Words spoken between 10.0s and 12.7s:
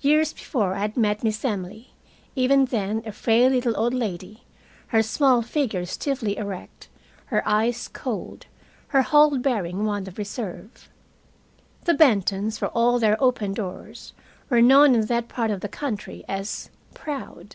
of reserve. The Bentons, for